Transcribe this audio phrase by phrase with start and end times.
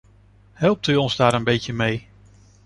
[0.53, 2.07] Helpt u ons daar een beetje mee!